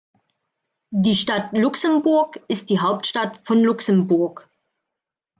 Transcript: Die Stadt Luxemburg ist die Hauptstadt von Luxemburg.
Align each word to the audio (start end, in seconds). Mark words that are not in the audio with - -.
Die 0.95 1.15
Stadt 1.15 1.51
Luxemburg 1.53 2.41
ist 2.47 2.71
die 2.71 2.79
Hauptstadt 2.79 3.39
von 3.45 3.61
Luxemburg. 3.61 4.49